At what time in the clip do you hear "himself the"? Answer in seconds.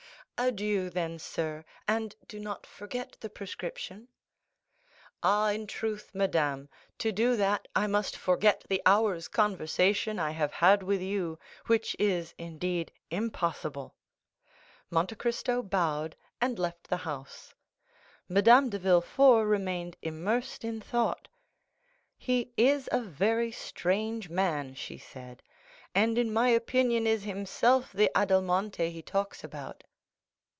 27.25-28.09